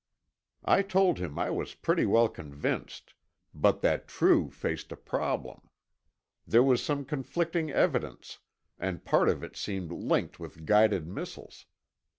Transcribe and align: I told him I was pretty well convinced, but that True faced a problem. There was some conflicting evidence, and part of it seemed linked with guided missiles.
I 0.65 0.81
told 0.81 1.19
him 1.19 1.37
I 1.37 1.51
was 1.51 1.75
pretty 1.75 2.07
well 2.07 2.27
convinced, 2.27 3.13
but 3.53 3.81
that 3.81 4.07
True 4.07 4.49
faced 4.49 4.91
a 4.91 4.95
problem. 4.95 5.69
There 6.47 6.63
was 6.63 6.81
some 6.83 7.05
conflicting 7.05 7.69
evidence, 7.69 8.39
and 8.79 9.05
part 9.05 9.29
of 9.29 9.43
it 9.43 9.55
seemed 9.55 9.91
linked 9.91 10.39
with 10.39 10.65
guided 10.65 11.05
missiles. 11.05 11.67